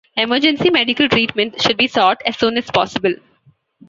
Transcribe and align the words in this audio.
Emergency 0.17 0.71
medical 0.71 1.07
treatment 1.07 1.61
should 1.61 1.77
be 1.77 1.85
sought 1.87 2.19
as 2.25 2.35
soon 2.35 2.57
as 2.57 2.65
possible. 2.71 3.13